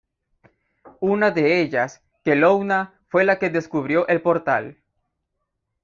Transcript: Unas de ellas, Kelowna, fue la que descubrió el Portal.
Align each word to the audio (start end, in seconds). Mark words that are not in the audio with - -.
Unas 0.99 1.35
de 1.35 1.61
ellas, 1.61 2.01
Kelowna, 2.23 2.99
fue 3.07 3.23
la 3.23 3.37
que 3.37 3.51
descubrió 3.51 4.07
el 4.07 4.23
Portal. 4.23 4.79